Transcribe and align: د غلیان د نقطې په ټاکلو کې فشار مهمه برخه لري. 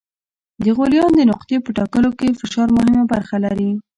د 0.63 0.65
غلیان 0.77 1.11
د 1.15 1.21
نقطې 1.31 1.55
په 1.61 1.69
ټاکلو 1.77 2.09
کې 2.19 2.37
فشار 2.39 2.67
مهمه 2.77 3.03
برخه 3.13 3.35
لري. 3.45 3.71